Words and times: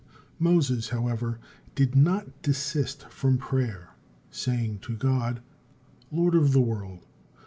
Moses, 0.39 0.89
however, 0.89 1.37
did 1.75 1.95
not 1.95 2.41
desist 2.41 3.07
from 3.11 3.37
prayer, 3.37 3.89
saying 4.31 4.79
to 4.79 4.95
God: 4.95 5.43
"Lord 6.11 6.33
of 6.33 6.53
the 6.53 6.59
world! 6.61 7.05